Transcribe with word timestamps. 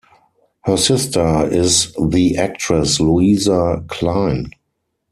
Her 0.63 0.77
sister 0.77 1.45
is 1.45 1.93
the 1.99 2.35
actress 2.35 2.99
Louisa 2.99 3.83
Clein. 3.87 4.49